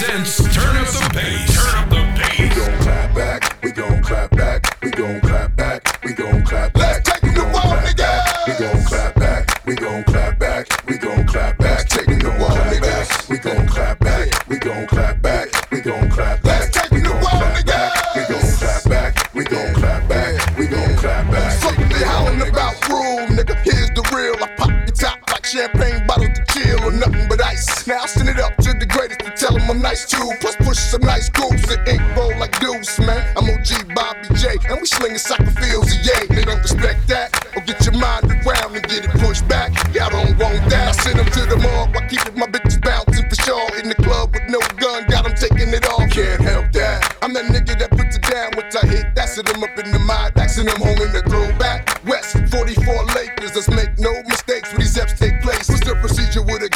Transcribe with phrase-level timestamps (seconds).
[0.00, 1.09] presents Turn Up the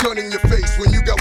[0.05, 1.14] gun in your face when you got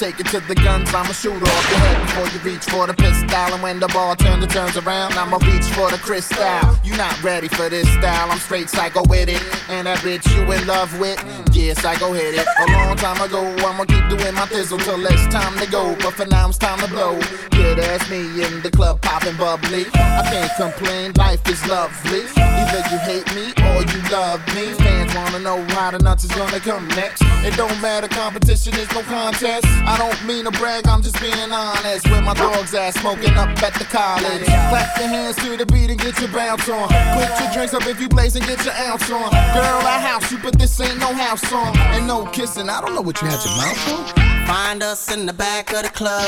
[0.00, 2.94] take it to the guns, I'ma shoot off your head before you reach for the
[2.94, 3.52] pistol.
[3.52, 6.40] And when the ball turns around, I'ma reach for the crystal.
[6.82, 8.30] You not ready for this style.
[8.30, 9.42] I'm straight psycho with it.
[9.68, 11.20] And that bitch you in love with?
[11.52, 12.46] Yeah, psycho hit it.
[12.46, 15.94] A long time ago, I'ma keep doing my thizzle till it's time to go.
[15.96, 17.20] But for now, it's time to blow.
[17.60, 19.84] Yeah, that's me in the club popping bubbly.
[19.92, 22.24] I can't complain, life is lovely.
[22.40, 24.72] Either you hate me or you love me.
[24.80, 27.22] Fans wanna know how the nuts is gonna come next.
[27.44, 29.66] It don't matter, competition is no contest.
[29.84, 32.08] I don't mean to brag, I'm just being honest.
[32.08, 34.44] With my dogs ass smoking up at the college.
[34.46, 36.88] Clap your hands to the beat and get your bounce on.
[36.88, 39.30] Put your drinks up if you blaze and get your ounce on.
[39.30, 41.76] Girl, I house you, but this ain't no house song.
[41.76, 44.29] And no kissing, I don't know what you had your mouth on.
[44.50, 46.26] Find us in the back of the club.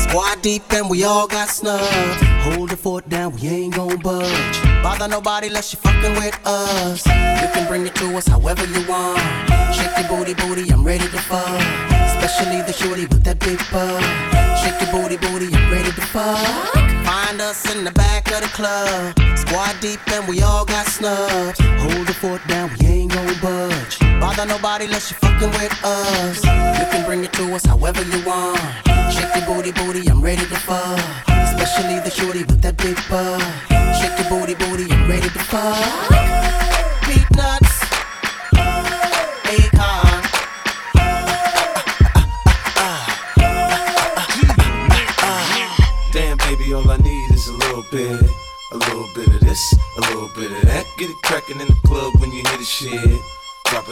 [0.00, 2.20] Squad deep and we all got snubbed.
[2.42, 4.62] Hold the fort down, we ain't gon' budge.
[4.82, 7.06] Bother nobody unless you fucking with us.
[7.06, 9.20] You can bring it to us however you want.
[9.72, 11.99] Shake your booty, booty, I'm ready to fuck.
[12.22, 14.04] Especially the shorty with that big butt.
[14.60, 16.36] Shake your booty, booty, I'm ready to fuck.
[17.08, 19.16] Find us in the back of the club.
[19.38, 21.58] Squad deep and we all got snubs.
[21.58, 23.98] Hold the fort down, we ain't gon' budge.
[24.20, 26.44] Bother nobody unless you fucking with us.
[26.44, 28.60] You can bring it to us however you want.
[29.10, 31.00] Shake your booty, booty, I'm ready to fuck.
[31.26, 33.40] Especially the shorty with that big butt.
[33.96, 36.59] Shake your booty, booty, I'm ready to fuck.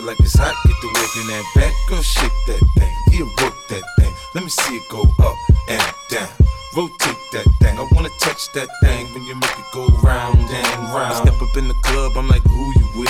[0.08, 1.74] Like it's hot, get the work in that back.
[1.86, 4.12] Girl, shake that thing, yeah, work that thing.
[4.34, 5.36] Let me see it go up
[5.68, 6.28] and down.
[6.74, 10.78] Rotate that thing, I wanna touch that thing when you make it go round and
[10.96, 11.12] round.
[11.12, 12.47] I step up in the club, I'm like,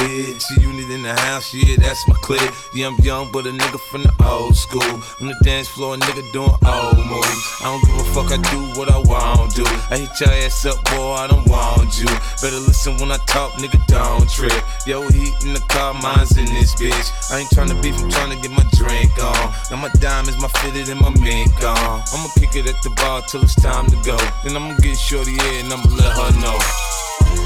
[0.01, 0.51] you with?
[0.61, 2.53] Unit in the house, yeah, that's my clip.
[2.75, 4.83] Yeah, I'm young, but a nigga from the old school.
[5.21, 7.45] On the dance floor, a nigga doing old moves.
[7.61, 9.65] I don't give a fuck, I do what I want to.
[9.91, 12.07] I hit your ass up, boy, I don't want you.
[12.43, 14.53] Better listen when I talk, nigga, don't trip.
[14.87, 17.33] Yo, heat in the car, mine's in this bitch.
[17.33, 19.53] I ain't tryna beef, I'm tryna get my drink on.
[19.71, 22.03] Now my diamonds, my fitted, and my mink on.
[22.13, 24.17] I'ma kick it at the bar till it's time to go.
[24.45, 27.08] Then I'ma get shorty here and I'ma let her know.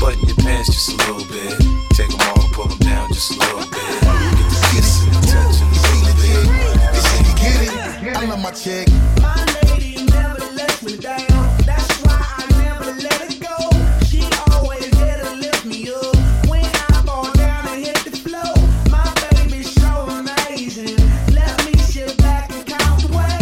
[0.00, 1.58] Unbutton your pants just a little bit.
[1.90, 3.70] Take them off, pull them down just a little bit.
[3.72, 6.46] Get the kissing and touching a little bit.
[6.92, 8.16] They say you get it.
[8.16, 8.86] I love my chick.
[9.20, 9.34] My
[9.66, 11.26] lady never lets me down.
[11.66, 13.58] That's why I never let it go.
[14.06, 14.22] She
[14.52, 16.14] always there to lift me up
[16.46, 18.54] when I fall down and hit the floor.
[18.88, 19.02] My
[19.34, 20.94] baby's so amazing.
[21.34, 23.34] Let me sit back and count the way.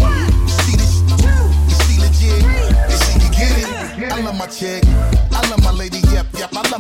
[0.49, 1.05] See this?
[1.69, 2.41] You see legit.
[2.89, 4.13] They say you get it.
[4.13, 4.83] I love my chick.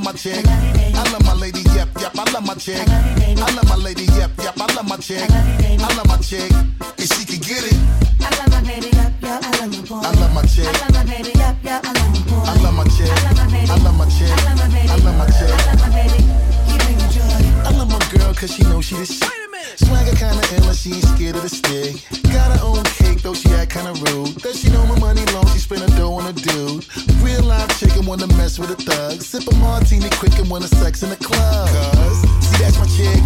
[0.07, 1.63] I love my lady.
[1.75, 2.13] Yep, yep.
[2.17, 2.79] I love my chick.
[2.87, 4.05] I love my lady.
[4.05, 4.55] Yep, yep.
[4.57, 5.19] I love my chick.
[5.19, 5.67] I love my lady, yep, yep.
[5.67, 5.83] I love my chick.
[5.83, 6.53] I love my chick.
[6.97, 7.75] If she can get it.
[8.21, 9.43] I love my baby, yep, yep.
[9.43, 10.07] I love my boy.
[10.07, 10.67] I love my chick.
[10.67, 11.85] I love my baby, yep, yep.
[11.85, 12.47] I love my boy.
[12.47, 13.11] I love my chick.
[13.11, 14.31] I love my chick.
[14.31, 14.89] I love my baby.
[14.89, 15.51] I love my chick.
[15.51, 16.23] I love my baby.
[16.71, 17.67] He bring me joy.
[17.67, 19.46] I love my girl cause she knows she the shit.
[19.77, 22.03] Swagger kinda ill and she ain't scared of the stick.
[22.33, 24.37] Got her own cake though she act kinda rude.
[24.43, 25.47] Does she know my money long?
[25.49, 26.87] She spend a dough on a dude.
[27.23, 29.21] Real life chicken wanna mess with a thug.
[29.23, 31.69] Sip a martini quick and wanna sex in the club.
[31.69, 33.23] Cause see that's my chick.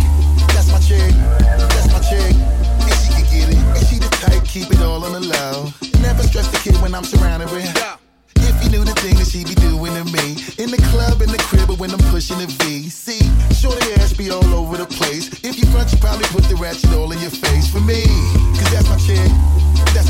[0.55, 1.15] That's my chick.
[1.39, 2.35] That's my chick.
[2.35, 3.63] And she can get it.
[3.77, 5.73] And she the type keep it all on the low.
[6.01, 8.10] Never stress the kid when I'm surrounded with her.
[8.71, 10.39] Knew the thing that she be doing to me.
[10.63, 12.89] In the club, in the crib, or when I'm pushing the V.
[12.89, 13.19] See,
[13.55, 15.27] shorty ass be all over the place.
[15.43, 17.67] If you front, you probably put the ratchet all in your face.
[17.67, 18.07] For me,
[18.55, 19.31] cause that's my chick
[19.95, 20.10] That's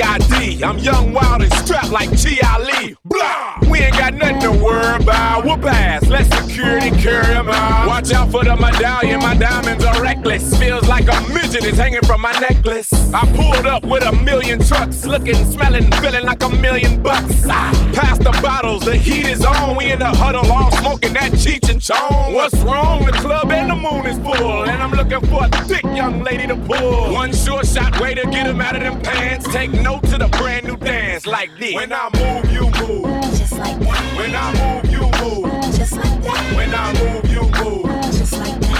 [0.00, 2.40] I'm young, wild, and strapped like G.
[2.40, 2.96] Ali.
[3.04, 3.58] Blah!
[3.70, 5.44] We ain't got nothing to worry about.
[5.44, 6.06] Whoop ass.
[6.08, 7.86] Let security carry carry 'em out.
[7.86, 9.20] Watch out for the medallion.
[9.20, 10.56] My diamonds are reckless.
[10.58, 12.90] Feels like a midget is hanging my necklace.
[13.12, 15.04] I pulled up with a million trucks.
[15.04, 17.44] Looking, smelling, feeling like a million bucks.
[17.48, 18.84] Ah, Pass the bottles.
[18.84, 19.76] The heat is on.
[19.76, 22.32] We in the huddle all smoking that Cheech and Chong.
[22.32, 23.04] What's wrong?
[23.04, 24.62] The club and the moon is full.
[24.64, 27.12] And I'm looking for a thick young lady to pull.
[27.12, 29.46] One short shot way to get him out of them pants.
[29.52, 31.74] Take note to the brand new dance like this.
[31.74, 33.22] When I move, you move.
[33.36, 34.46] Just like that, When I
[34.82, 35.76] move, you move.
[35.76, 38.02] just like that, When I move, you move.
[38.12, 38.71] just like that.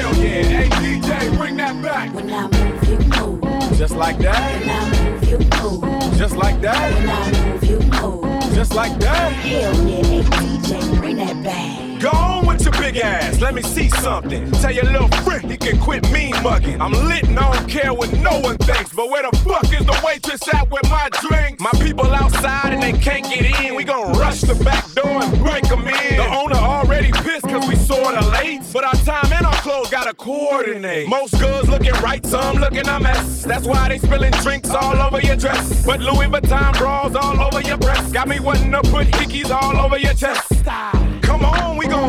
[0.00, 0.42] Hell yeah.
[0.42, 2.14] Hey, DJ, bring that back.
[2.14, 3.76] When I move, you move.
[3.76, 4.60] Just like that.
[4.60, 6.16] When I move, you move.
[6.16, 6.94] Just like that.
[6.94, 8.54] When I move, you move.
[8.54, 9.32] Just like that.
[9.32, 11.89] Hell yeah, hey DJ, bring that back.
[12.00, 14.50] Go on with your big ass, let me see something.
[14.52, 16.80] Tell your little friend he can quit mean mugging.
[16.80, 18.94] I'm lit and I don't care what no one thinks.
[18.94, 21.62] But where the fuck is the waitress at with my drinks?
[21.62, 23.74] My people outside and they can't get in.
[23.74, 26.16] We gon' rush the back door and break them in.
[26.16, 28.62] The owner already pissed cause we sorta late.
[28.72, 31.06] But our time and our clothes gotta coordinate.
[31.06, 33.44] Most girls looking right, some looking a mess.
[33.44, 35.84] That's why they spilling drinks all over your dress.
[35.84, 38.14] But Louis Vuitton bras all over your breast.
[38.14, 40.64] Got me wanting to put hickeys all over your chest.
[40.64, 40.99] Come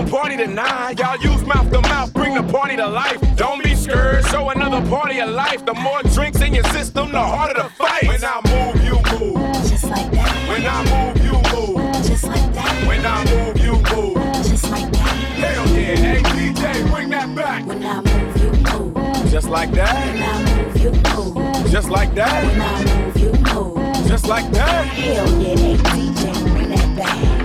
[0.01, 0.99] don't party tonight.
[0.99, 3.19] Y'all use mouth to mouth, bring the party to life.
[3.35, 5.65] Don't be scared, show another party of life.
[5.65, 8.07] The more drinks in your system, the harder the fight.
[8.07, 9.53] When I move, you move.
[9.69, 10.49] Just like that.
[10.49, 11.93] When I move, you move.
[12.05, 12.87] Just like that.
[12.87, 14.33] When I move, you move.
[14.43, 15.15] Just like that.
[15.41, 17.65] Hell yeah, hey DJ, bring that back.
[17.65, 19.31] When I move, you move.
[19.31, 20.05] Just like that.
[20.05, 21.71] When I move, you move.
[21.71, 22.45] Just like that.
[22.45, 24.07] When I move, you move.
[24.07, 24.85] Just like that.
[24.85, 27.40] Hell yeah, hey DJ, bring that back.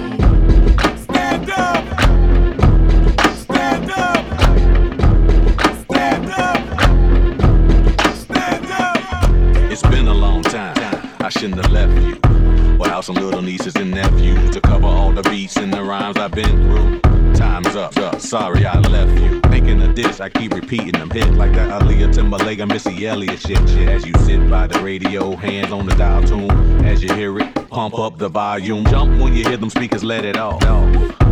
[11.26, 12.78] I shouldn't have left you.
[12.78, 16.30] Without some little nieces and nephews to cover all the beats and the rhymes I've
[16.30, 17.00] been through.
[17.34, 17.96] Time's up.
[17.96, 18.20] up.
[18.20, 19.40] Sorry I left you.
[19.50, 21.10] Making a diss, I keep repeating them.
[21.10, 23.58] Hit like that Aaliyah Timberlake Missy Elliott shit.
[23.68, 23.88] shit.
[23.88, 26.86] As you sit by the radio, hands on the dial tune.
[26.86, 28.84] As you hear it, pump up the volume.
[28.84, 30.62] Jump when you hear them speakers, let it off.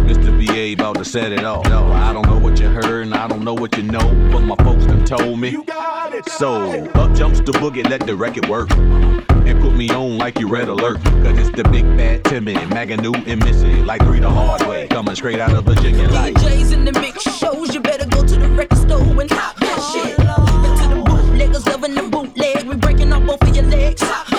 [0.05, 0.15] No.
[0.15, 0.47] Mr.
[0.47, 1.65] VA about to set it off.
[1.67, 4.41] No, I don't know what you heard and I don't know what you know, but
[4.41, 5.51] my folks done told me.
[5.51, 6.29] You got it.
[6.29, 8.71] So up jumps the boogie, let the record work.
[8.73, 11.03] And put me on like you red alert.
[11.05, 13.83] Cause it's the big bad Timmy, Magoo and Missy.
[13.83, 14.89] Like three the hard way.
[14.89, 16.35] Coming straight out of Virginia like.
[16.35, 19.93] DJs in the mix shows, you better go to the record store and cop that
[19.93, 20.17] shit.
[20.17, 24.03] Back to the bootleggers loving the bootleg, we breaking off both of your legs.
[24.03, 24.34] Cop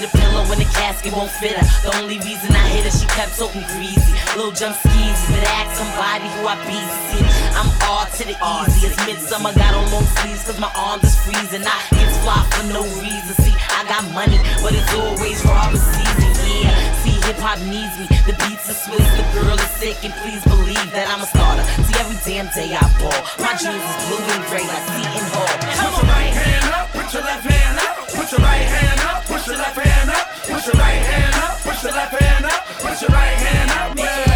[0.00, 1.66] with a pillow when the casket won't fit her.
[1.84, 4.12] The only reason I hit her, she kept talking greasy.
[4.36, 6.78] Little jump skis, but ask somebody who I be.
[7.12, 8.88] See, I'm all to the easy.
[8.88, 11.64] It's midsummer, got on long sleeves, cause my arms is freezing.
[11.64, 13.34] I get fly for no reason.
[13.44, 16.32] See, I got money, but it's always robber season.
[16.64, 18.06] Yeah, see, hip hop needs me.
[18.24, 21.64] The beats are Swiss, the girl is sick, and please believe that I'm a starter.
[21.84, 23.20] See, every damn day I ball.
[23.38, 25.52] My jewels is blue and gray like Seton Hall.
[25.60, 27.99] Put your right hand up, put your left hand up,
[28.30, 31.58] put your right hand up, push your left hand up, put your right hand up,
[31.62, 33.96] push your left hand up, put your right hand up.
[33.96, 34.30] Man,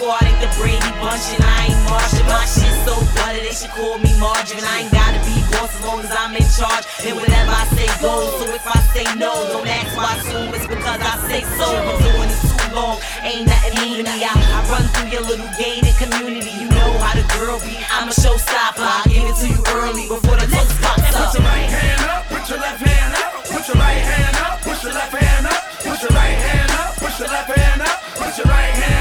[0.00, 2.24] squad ain't the Brady bunch, and I ain't Marsha.
[2.24, 4.64] My shit so butter, they should call me Margarine.
[4.64, 5.19] I ain't gotta
[5.84, 6.84] long as I'm in charge.
[7.04, 8.30] And whatever I say goes.
[8.38, 11.66] So if I say no, don't ask why assume it's because I say so.
[11.68, 14.24] I'm doing this too long, ain't nothing new to me.
[14.24, 16.50] I, I run through your little gated community.
[16.60, 17.76] You know how the girl be.
[17.90, 18.84] I'm a showstopper.
[18.84, 21.32] I give it to you early before the toast pops up.
[21.32, 24.60] Put your right hand up, put your left hand up, put your right hand up,
[24.62, 27.96] push your left hand up, put your right hand up, push your left hand up,
[28.16, 28.99] put your right hand up.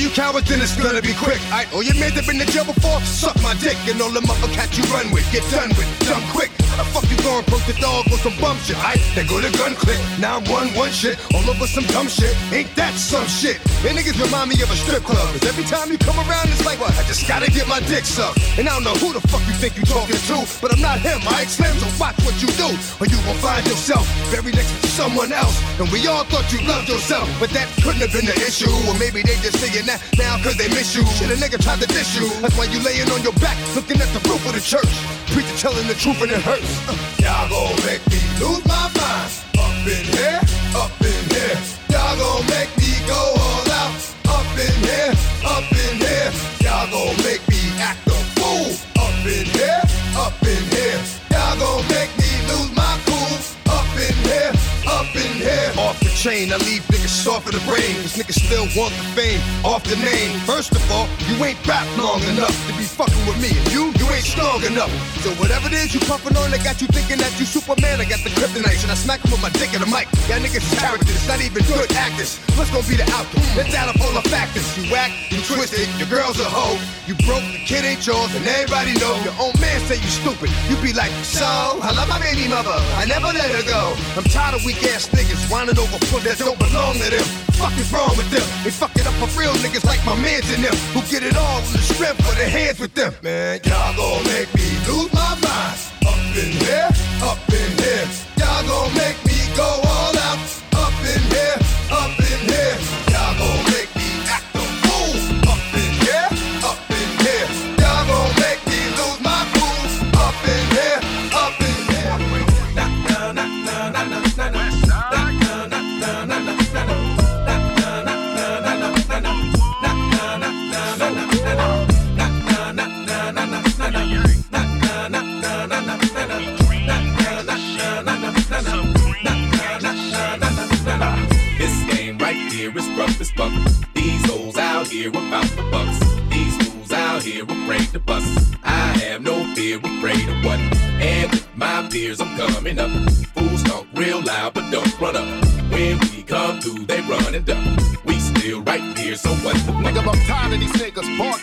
[0.00, 1.40] You cowards, then it's gonna be quick.
[1.74, 3.76] All your that been to jail before, suck my dick.
[3.86, 6.59] And all the motherfuckers you run with, get done with, done quick.
[6.80, 8.72] The fuck you going broke the dog on some bum shit?
[8.80, 10.00] Alright, then go to gun click.
[10.16, 12.32] Now one one shit, all over some dumb shit.
[12.56, 13.60] Ain't that some shit?
[13.84, 15.20] And niggas remind me of a strip club.
[15.36, 16.96] Cause every time you come around, it's like, what?
[16.96, 18.40] I just gotta get my dick sucked.
[18.56, 21.04] And I don't know who the fuck you think you talking to, but I'm not
[21.04, 21.68] him, alright, Slim?
[21.76, 25.60] So watch what you do, or you gon' find yourself buried next to someone else.
[25.76, 28.72] And we all thought you loved yourself, but that couldn't have been the issue.
[28.88, 31.04] Or maybe they just saying that now cause they miss you.
[31.12, 32.24] Shit, a nigga tried to diss you.
[32.40, 34.88] That's why you laying on your back, looking at the roof of the church.
[35.32, 36.66] Preacher telling the truth and it hurts.
[36.88, 39.30] Uh, Y'all gon' make me lose my mind.
[39.58, 40.40] Up in here,
[40.74, 41.58] up in here.
[41.90, 43.94] Y'all gon' make me go all out.
[44.26, 45.12] Up in here,
[45.46, 46.30] up in here.
[46.66, 48.74] Y'all gon' make me act a fool.
[48.98, 49.82] Up in here,
[50.18, 50.98] up in here.
[51.30, 53.30] Y'all gon' make me lose my cool.
[53.70, 54.52] Up in here,
[54.90, 55.70] up in here.
[55.78, 57.94] Off the chain, I leave niggas soft in the brain.
[58.02, 60.34] Cause niggas still want the fame off the name.
[60.42, 63.54] First of all, you ain't rap long enough to be fucking with me.
[63.54, 64.92] And you ain't strong enough.
[65.24, 68.00] So whatever it is you puffin' on, they got you thinking that you Superman.
[68.00, 68.76] I got the kryptonite.
[68.76, 70.04] Should I smack him with my dick in the mic?
[70.28, 72.36] Y'all niggas characters, not even good actors.
[72.56, 73.40] What's gonna be the outcome?
[73.56, 74.64] Let's add up all the factors.
[74.76, 76.76] You whack, you twisted, your girl's a hoe.
[77.08, 79.16] You broke, the kid ain't yours, and everybody know.
[79.24, 80.52] Your own man say you stupid.
[80.68, 82.76] You be like, so, I love my baby mother.
[83.00, 83.96] I never let her go.
[84.20, 87.49] I'm tired of weak ass niggas whining over foot that don't belong to them.
[87.60, 88.40] Fuck is wrong with them?
[88.64, 91.36] They fuck it up for real niggas like my mans and them who get it
[91.36, 93.12] all in the strength for the hands with them.
[93.22, 95.78] Man, y'all gon' make me lose my mind.
[96.08, 96.88] Up in here,
[97.20, 98.08] up in here.
[98.38, 99.89] Y'all gon' make me go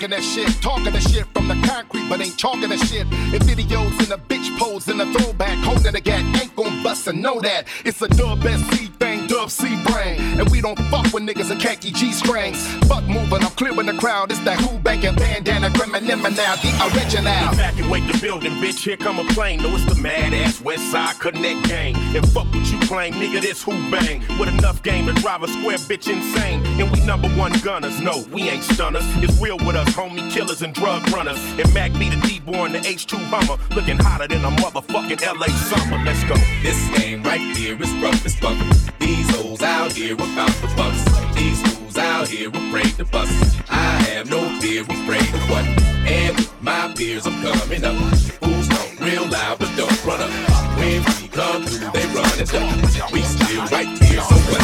[0.07, 3.07] barking that shit, talking shit from the concrete, but ain't talking that shit.
[3.07, 7.07] In videos in a bitch pose in a throwback, holding a gat, ain't gon' bust
[7.07, 7.65] and know that.
[7.85, 10.39] It's a dub SC thing, dub C brain.
[10.39, 12.65] And we don't fuck with niggas in khaki G strings.
[12.87, 14.31] Fuck moving, I'm clearing the crowd.
[14.31, 15.15] It's that who banking
[15.59, 17.53] bandana, criminal now, the original.
[17.53, 18.83] Evacuate the building, bitch.
[18.83, 19.61] Here come a plane.
[19.61, 21.95] No, it's the mad ass West Side Connect gang.
[22.15, 23.41] And fuck what you claim, nigga.
[23.41, 26.65] This who bang with enough game to drive a square bitch insane.
[26.79, 27.99] And we number one gunners.
[28.01, 29.05] No, we ain't stunners.
[29.17, 31.39] It's real with us, homie killers and drug runners.
[31.59, 35.47] And Mac be the D-boy in the H2 Hummer, looking hotter than a motherfucking LA
[35.47, 36.03] summer.
[36.03, 36.35] Let's go.
[36.61, 38.57] This game right here is rough as fuck.
[38.99, 41.35] These hoes out here about the bucks.
[41.35, 43.31] These fools out here afraid to bust.
[43.69, 45.65] I have no fear, afraid of what?
[46.07, 47.95] And my peers, I'm coming up.
[48.41, 50.31] Fools talk real loud, but don't run up.
[50.77, 53.11] When we come through, they run and.
[53.11, 54.63] We still right here, so what?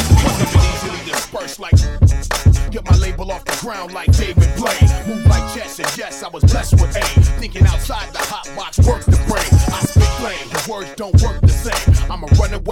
[0.74, 1.74] easily dispersed like
[2.72, 4.90] Get my label off the ground like David Blaine.
[5.08, 7.24] Move like chess, and yes, I was blessed with aim.
[7.40, 9.46] Thinking outside the hot box, work the brain.
[9.72, 11.93] I spit flame, the words don't work the same.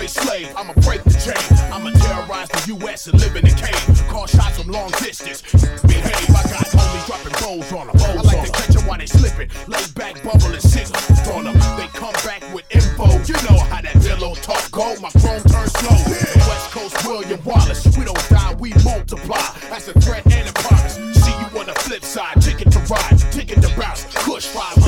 [0.01, 1.37] I'm a runaway slave, I'ma break the chain.
[1.71, 4.07] I'ma terrorize the US and live in a cave.
[4.09, 5.43] Call shots from long distance.
[5.85, 7.95] Behave, I got homies dropping bows on them.
[8.01, 9.49] I like to catch them while they slipping.
[9.67, 10.89] Lay back, bubble, and sit
[11.29, 11.53] on them.
[11.77, 13.05] They come back with info.
[13.29, 14.97] You know how that pillow talk go.
[14.97, 15.93] My chrome turns slow.
[15.93, 17.85] The West Coast William Wallace.
[17.95, 19.37] We don't die, we multiply.
[19.69, 20.97] That's a threat and a promise.
[20.97, 22.41] See you on the flip side.
[22.41, 24.05] Ticket to ride, ticket to bounce.
[24.25, 24.80] Push 500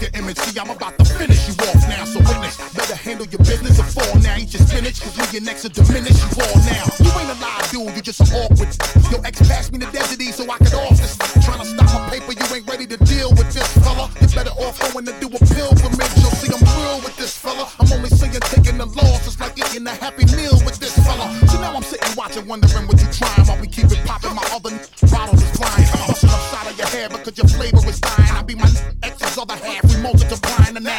[0.00, 2.04] your image, see, I'm about to finish you off now.
[2.04, 4.36] So witness, better handle your business or fall now.
[4.36, 6.84] Eat your spinach, cause when your next are diminished, you all now.
[7.00, 8.79] You ain't a live dude, you just an awkward.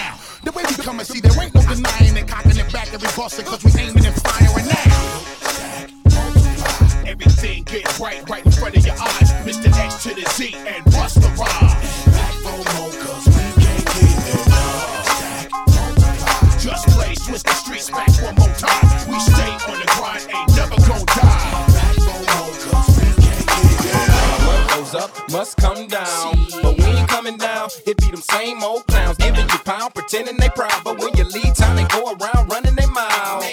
[0.01, 0.17] Now.
[0.43, 3.07] The way we come and see, there ain't no denying it, cocking it back we
[3.15, 5.01] busting cause we aiming and firing now.
[7.05, 9.29] Everything get right, right in front of your eyes.
[9.45, 9.69] Mr.
[9.85, 11.77] X to the Z and bust the ride.
[12.17, 13.85] Back for more, we can't
[14.45, 15.05] enough.
[15.17, 16.57] Stack, multiply.
[16.57, 18.85] Just blaze, twist the streets back one more time.
[19.09, 21.51] We stay on the grind, ain't never gon' die.
[21.77, 24.47] Back for more, we can't get enough.
[24.47, 26.47] What goes up must come down.
[26.61, 29.00] But when you coming down, it be them same old pound,
[30.11, 30.83] pretending they proud.
[30.83, 33.43] But when you leave town, they go around running their mouth.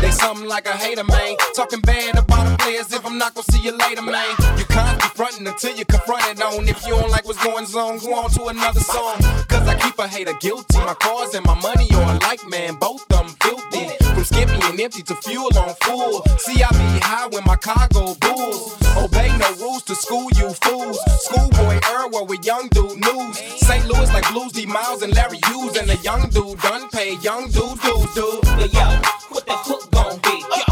[0.00, 1.36] They something like a hater, man.
[1.54, 4.34] Talking bad about the players if I'm not gonna see you later, man.
[4.56, 6.66] You can't be fronting until you confront it on.
[6.68, 9.20] If you don't like what's going on, go on to another song.
[9.48, 10.78] Cause I keep a hater guilty.
[10.78, 12.76] My cars and my money are alike, man.
[12.76, 13.92] Both of them filthy.
[14.04, 16.24] From skippy and empty to fuel on full.
[16.38, 18.76] See, I be high when my car go bulls.
[18.96, 20.98] Obey no rules to school, you fools.
[21.24, 23.38] Schoolboy Earl with young dude news.
[24.20, 25.76] Like Blues D Miles and Larry Hughes.
[25.76, 28.40] And the young dude done paid young dude, dude, dude.
[28.42, 28.84] But yo,
[29.30, 30.44] what that hook gon' be?
[30.56, 30.69] Yo,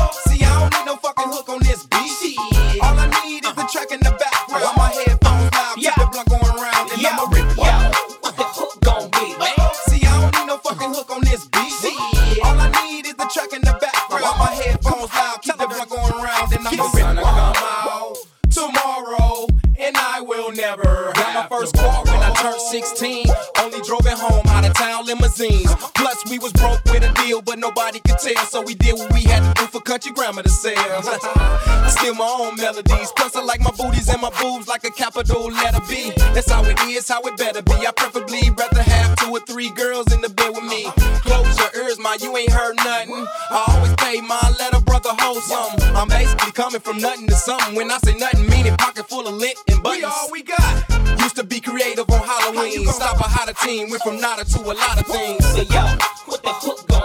[30.33, 30.75] for country grammar to sell.
[30.77, 33.13] I steal my own melodies.
[33.17, 36.13] Plus, I like my booties and my boobs like a capital letter B.
[36.35, 37.87] That's how it is, how it better be.
[37.87, 40.85] I preferably rather have two or three girls in the bed with me.
[41.23, 43.27] Close your ears, my, you ain't heard nothing.
[43.51, 45.97] I always pay my letter brother hold something.
[45.97, 47.75] I'm basically coming from nothing to something.
[47.75, 50.03] When I say nothing, meaning pocket full of lint and buttons.
[50.03, 51.21] We all we got.
[51.21, 52.87] Used to be creative on Halloween.
[52.89, 53.91] Stop a hotter team.
[53.91, 55.45] Went from nada to a lot of things.
[55.47, 55.83] So yo,
[56.27, 56.98] what the hook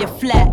[0.00, 0.50] your flat.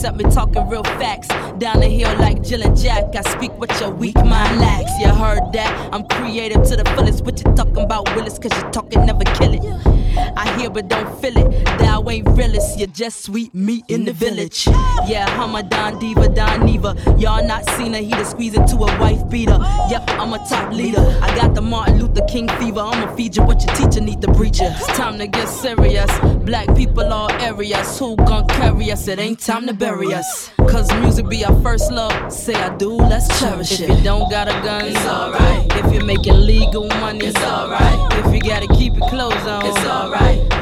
[0.00, 1.28] Accept me talking real facts.
[1.58, 3.14] Down the hill like Jill and Jack.
[3.14, 4.92] I speak what your weak mind lacks.
[5.00, 5.92] You heard that?
[5.92, 7.24] I'm creative to the fullest.
[7.24, 8.38] What you talking about, Willis?
[8.38, 9.89] Cause you talking never kill it.
[10.36, 11.64] I hear but don't feel it.
[11.78, 12.78] Thou ain't realist.
[12.78, 14.66] You're just sweet meat in the village.
[15.06, 16.96] Yeah, I'm a Don Diva, Don Neva.
[17.18, 18.00] Y'all not seen her.
[18.00, 19.58] He to squeeze into a wife beater.
[19.90, 21.00] Yep, I'm a top leader.
[21.22, 22.80] I got the Martin Luther King fever.
[22.80, 24.66] I'ma feed you what your teacher need to preach you.
[24.66, 26.10] It's time to get serious.
[26.44, 27.98] Black people all areas.
[27.98, 29.08] Who gon' carry us?
[29.08, 30.50] It ain't time to bury us.
[30.68, 32.32] Cause music be our first love.
[32.32, 33.90] Say I do, let's cherish it.
[33.90, 35.66] If you don't got a gun, it's alright.
[35.76, 38.24] If you're making legal money, it's alright.
[38.24, 39.99] If you gotta keep your clothes on, it's alright.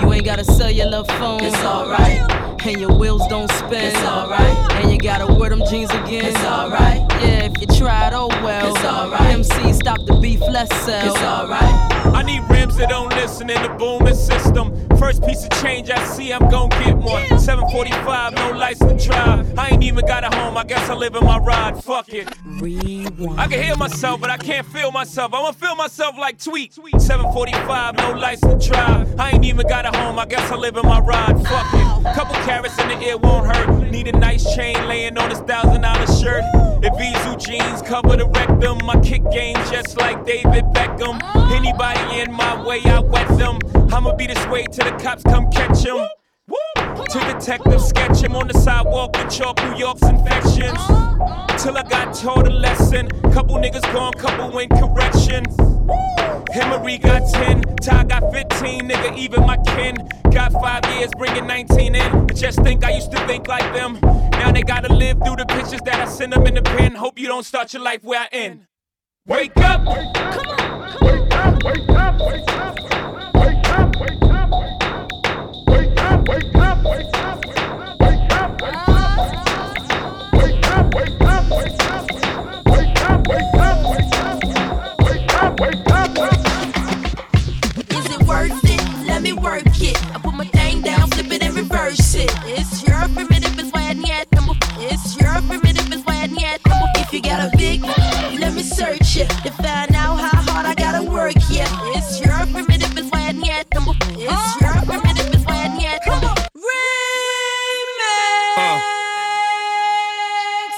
[0.02, 2.66] You ain't gotta sell your love phone, it's alright.
[2.66, 4.68] And your wheels don't spin, it's alright.
[4.98, 6.98] And you gotta wear them jeans again, it's alright.
[7.22, 8.74] Yeah, if you tried, oh well.
[8.74, 9.20] It's alright.
[9.32, 11.14] MC, stop the beef, let's sell.
[11.14, 11.62] It's alright.
[12.16, 14.74] I need rims that don't listen in the booming system.
[14.98, 17.38] First piece of change I see, I'm gon' get one.
[17.38, 19.56] 745, no license to drive.
[19.56, 21.80] I ain't even got a home, I guess I live in my ride.
[21.84, 22.28] Fuck it.
[22.44, 23.38] Rewind.
[23.38, 25.32] I can hear myself, but I can't feel myself.
[25.32, 26.72] I'ma feel myself like tweet.
[26.72, 29.20] 745, no license to drive.
[29.20, 31.40] I ain't even got a home, I guess I live in my ride.
[31.46, 32.14] Fuck it.
[32.16, 33.88] Couple carrots in the ear won't hurt.
[33.92, 36.42] Need a nice chain laying on this thousand dollar shirt.
[36.82, 41.20] Evisu jeans cover the rectum, my kick game just like David Beckham.
[41.52, 43.58] Anybody in my way, I wet them.
[43.92, 46.06] I'ma be this way till the cops come catch him.
[47.12, 51.47] To detective sketch him on the sidewalk with chalk New York's infections.
[51.58, 53.08] Till I got taught a lesson.
[53.32, 55.44] Couple niggas gone, couple in correction.
[56.52, 59.96] Hillary got 10, Ty got 15, nigga, even my kin.
[60.32, 62.00] Got five years, bringing 19 in.
[62.00, 63.98] I just think I used to think like them.
[64.02, 66.94] Now they gotta live through the pictures that I send them in the pen.
[66.94, 68.66] Hope you don't start your life where I end.
[69.26, 69.84] Wake up!
[69.84, 70.96] Come on!
[71.00, 72.74] Wake up, wake up, wake up!
[73.34, 74.27] Wake up, wake up!
[92.14, 94.26] It's your primitive, it's why I need.
[94.78, 96.58] It's your primitive, it's why I need.
[96.96, 100.74] If you got a big, let me search it to find out how hard I
[100.74, 101.34] gotta work.
[101.50, 103.66] Yeah, it's your primitive, it's why I need.
[103.72, 106.00] It's your primitive, it's why I need.
[108.56, 108.80] Uh.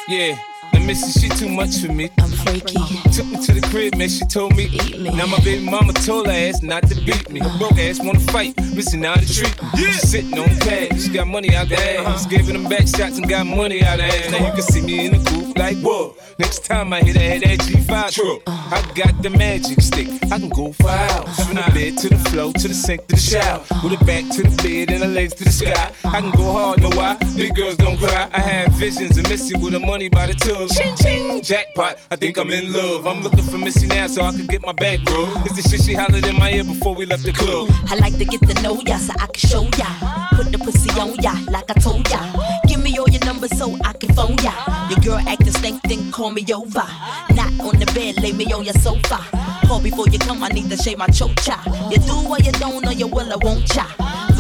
[0.08, 0.49] Yeah.
[0.72, 2.10] The missy, she too much for me.
[2.18, 2.74] I'm freaky.
[3.12, 4.64] Took me to the crib, man, she told me.
[4.64, 5.10] Eat me.
[5.10, 7.40] Now my baby mama told her ass not to beat me.
[7.40, 9.56] Her broke ass wanna fight, missing out the treat.
[9.56, 9.62] Yeah.
[9.62, 9.92] Uh-huh.
[9.92, 12.06] She sitting on cash, she got money out the ass.
[12.06, 12.28] Uh-huh.
[12.28, 14.30] Giving them back shots and got money out the ass.
[14.30, 16.14] Now you can see me in the coupe like, whoa.
[16.38, 18.42] Next time I hit her head, that G5 truck.
[18.46, 21.36] I got the magic stick, I can go for hours.
[21.44, 23.60] From the bed to the floor, to the sink, to the shower.
[23.82, 25.92] With it back to the bed and the legs to the sky.
[26.04, 27.16] I can go hard, know why?
[27.36, 28.28] Big girls don't cry.
[28.32, 31.42] I had visions of Missy with the money by the Ching, ching.
[31.42, 33.06] Jackpot, I think I'm in love.
[33.06, 35.22] I'm looking for Missy now so I can get my back, bro.
[35.44, 37.68] Is the shit she hollered in my ear before we left the club?
[37.88, 39.86] I like to get to know ya so I can show ya.
[40.34, 42.18] Put the pussy on ya like I told ya.
[42.66, 44.52] Give me all your numbers so I can phone ya.
[44.90, 46.82] Your girl acting stank, then call me over.
[47.30, 49.22] Not on the bed, lay me on your sofa.
[49.68, 51.62] Call before you come, I need to shave my chocha.
[51.92, 53.86] You do what you don't, or you will, I won't cha.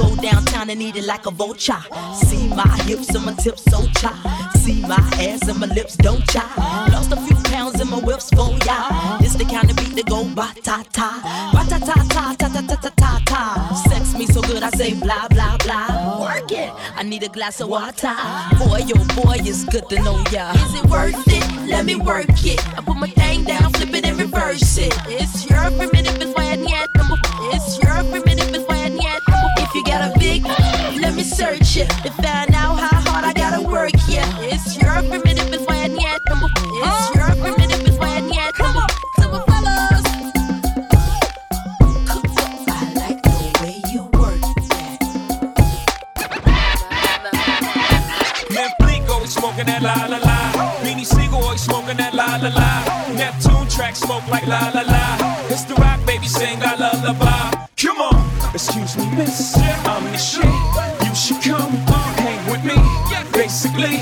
[0.00, 1.82] Go downtown and eat it like a vulture.
[2.14, 4.12] See my hips and my tips so cha.
[4.56, 6.44] See my ass and my lips don't cha.
[6.90, 9.18] Lost a few pounds in my whips for ya.
[9.18, 11.10] This the kind of beat that go ba ta ta,
[11.52, 13.82] ba ta ta ta ta ta ta ta ta ta.
[13.90, 16.20] Sex me so good I say blah blah blah.
[16.22, 16.70] Work it.
[16.96, 18.16] I need a glass of water.
[18.58, 20.52] Boy, your boy is good to know ya.
[20.64, 21.44] Is it worth it?
[21.68, 22.60] Let me work it.
[22.76, 24.94] I put my thing down, flip it and reverse it.
[25.08, 26.34] It's your primitive, it's
[26.96, 27.16] number.
[27.52, 28.29] It's your primitive,
[30.30, 31.00] music.
[31.00, 33.92] Let me search it to find out how hard I gotta work.
[34.08, 36.20] Yeah, it's your primitive is when yet.
[36.26, 38.54] It's your primitive is when yet.
[38.54, 40.06] Come on, come on, fellas.
[42.68, 44.40] I like the way you work
[44.70, 45.00] that.
[48.50, 50.52] Netflix always smoking that la la la.
[50.82, 53.14] Beanie Sigel always smoking that la la la.
[53.14, 55.46] Neptune track smoke like la la la.
[55.48, 57.59] It's the rock, baby, sing I love the vibe
[58.60, 59.56] excuse me, miss.
[59.56, 60.44] I'm the shit.
[61.06, 61.72] You should come
[62.18, 62.76] hang with me.
[63.32, 63.96] Basically.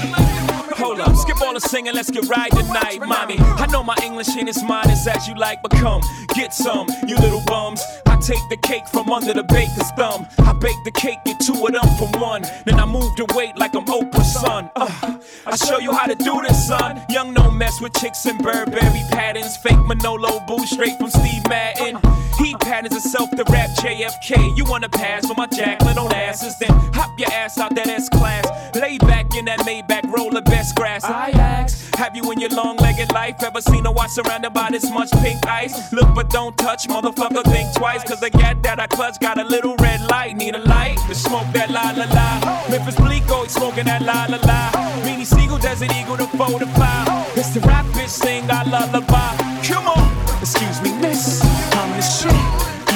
[0.77, 3.37] Hold up, skip all the singing, let's get right tonight, mommy.
[3.39, 6.03] I know my English ain't as mine as as you like, but come,
[6.35, 7.83] get some, you little bums.
[8.21, 10.27] Take the cake from under the baker's thumb.
[10.41, 12.43] I bake the cake, get two of them for one.
[12.67, 14.71] Then I move the weight like I'm Oprah's son.
[14.77, 17.01] Uh, I show you how to do this, son.
[17.09, 19.57] Young no mess with chicks and Burberry patterns.
[19.59, 21.99] Fake Manolo boo straight from Steve Madden.
[22.39, 24.57] He patterns himself to rap JFK.
[24.57, 26.59] You wanna pass for my Jacqueline on asses?
[26.59, 28.47] Then hop your ass out that S class.
[28.77, 31.05] Lay back in that Maybach, roll the best grass.
[31.05, 34.69] I ask, have you in your long legged life ever seen a watch surrounded by
[34.71, 35.93] this much pink ice?
[35.93, 38.03] Look but don't touch, motherfucker, think twice.
[38.09, 40.35] Cause the gat that I clutch got a little red light.
[40.35, 42.41] Need a light to smoke that la la la.
[42.71, 44.73] Memphis Bleek always smoking that la la la.
[45.05, 47.05] Beanie Sigel, Desert Eagle, the four to five.
[47.37, 49.37] It's the rap bitch thing, I lullaby.
[49.61, 50.09] Come on,
[50.41, 51.45] excuse me, miss.
[51.77, 52.33] I'm the shit.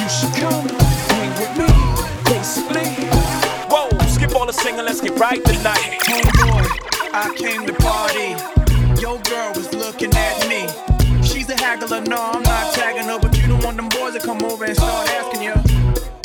[0.01, 0.65] You should come
[1.13, 1.69] hang with me.
[2.33, 2.89] Basically.
[3.69, 6.01] Whoa, skip all the singing, let's get right tonight.
[6.09, 6.65] Homeboy,
[7.13, 8.33] I came to party.
[8.99, 10.82] Your girl was looking at me.
[11.73, 14.19] She's a haggler, no, I'm not tagging her, but you don't want them boys to
[14.19, 15.53] come over and start asking you.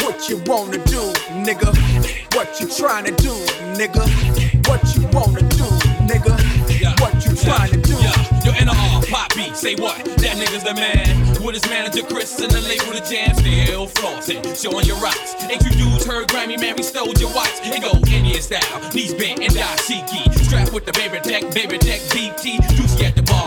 [0.04, 1.00] What you wanna do,
[1.40, 1.72] nigga?
[2.37, 3.32] What you trying to do,
[3.72, 4.04] nigga?
[4.68, 5.64] What you wanna do,
[6.04, 6.37] nigga?
[7.00, 7.94] What you trying to do?
[8.44, 10.04] Yo, NR, Pop B, say what?
[10.20, 11.28] That nigga's the man.
[11.42, 15.34] With his manager Chris and the label The Jam, still flossing, showing your rocks.
[15.48, 17.56] Ain't you dudes heard Grammy, man, we stole your watch.
[17.62, 20.28] It go Indian style, knees bent and dashiki.
[20.44, 22.58] Strapped with the baby deck, baby deck, BT.
[22.74, 23.38] Juicy at the bar,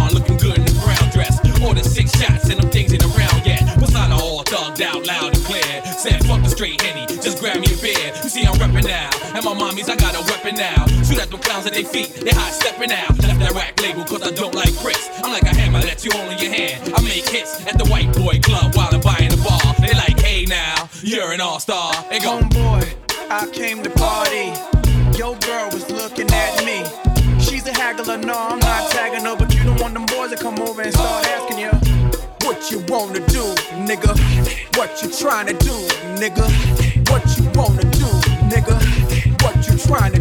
[1.62, 1.70] dress.
[1.70, 3.62] Ordered six shots and them things ain't around yet.
[3.80, 5.84] Persona all thugged out loud and clear.
[5.86, 8.12] Said fuck the straight henny, just grab me a beer.
[8.24, 10.86] You see I'm reppin' now, and my mommies I got a weapon now.
[11.04, 13.18] Shoot at them clowns at their feet, they hot steppin' out.
[13.20, 15.10] Left that rack label cause I don't like Chris.
[15.24, 16.94] I'm like a hammer that you hold in your hand.
[16.96, 19.76] I make hits at the white boy club while I'm buying the bar.
[19.80, 21.94] They like, hey now, you're an all star.
[22.10, 22.86] They go, Homeboy,
[23.30, 24.54] I came to party.
[25.18, 26.84] Your girl was looking at me.
[27.42, 30.38] She's a haggler, no, I'm not tagging her, but you don't want them boys to
[30.38, 30.71] come over
[32.72, 33.44] you wanna do,
[33.84, 34.16] nigga?
[34.78, 35.74] What you trying to do,
[36.16, 36.48] nigga?
[37.10, 38.08] What you wanna do,
[38.48, 38.78] nigga?
[39.44, 40.21] What you trying to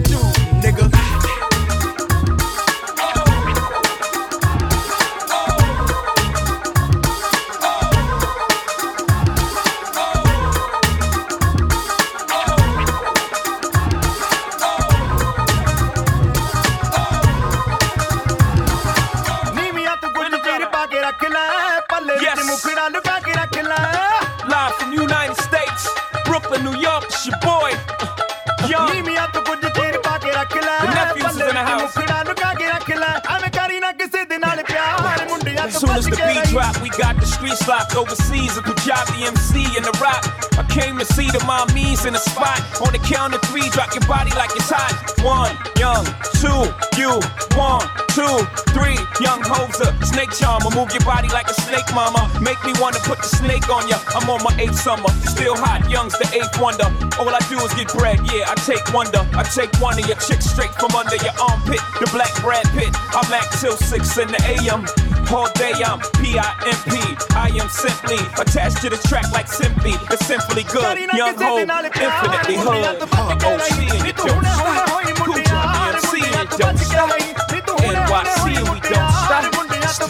[37.30, 38.56] streets locked overseas.
[38.58, 40.26] A Punjabi MC in the rock.
[40.58, 42.60] I came to see the mommies in the spot.
[42.82, 44.92] On the count of three, drop your body like it's hot.
[45.22, 46.04] One, young,
[46.42, 47.16] two, you.
[47.56, 48.36] One, two,
[48.74, 49.90] three, young hoser.
[50.04, 52.28] Snake charmer, move your body like a snake, mama.
[52.40, 53.98] Make me wanna put the snake on ya.
[54.14, 55.88] I'm on my eighth summer, still hot.
[55.90, 56.88] Young's the eighth wonder.
[57.18, 58.50] All I do is get bread, yeah.
[58.50, 59.22] I take wonder.
[59.36, 61.80] I take one of your chicks straight from under your armpit.
[62.00, 62.94] The black Brad Pitt.
[63.14, 65.09] I'm at till six in the AM.
[65.32, 66.94] All day I'm P-I-M-P.
[67.36, 69.92] I am simply attached to the track like simply.
[70.10, 70.98] It's simply good.
[71.14, 72.98] Young ho, infinitely hood.
[73.12, 74.90] Uh, OC and you don't stop.
[75.30, 77.10] Joe DMC and don't stop.
[77.78, 79.44] NYC we don't stop.
[79.82, 80.08] It's the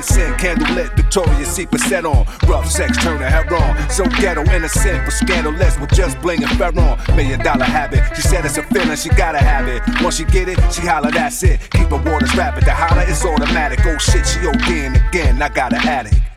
[0.00, 0.90] incense, candle lit.
[0.96, 2.26] Victoria's Secret set on.
[2.48, 3.90] Rough sex turn to Heron.
[3.90, 6.98] So ghetto, innocent, but scandalous with just bling and Ferron.
[7.16, 8.02] Million dollar habit.
[8.16, 9.82] She said it's a feeling, she gotta have it.
[10.02, 11.60] Once she get it, she holler, that's it.
[11.70, 12.64] Keep her waters rapid.
[12.64, 13.80] The holler is automatic.
[13.84, 15.40] Oh shit, she ODing again.
[15.42, 16.29] I got an addict.